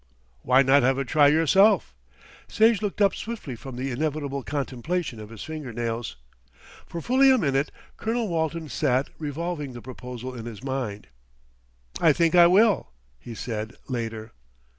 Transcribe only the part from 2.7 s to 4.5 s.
looked up swiftly from the inevitable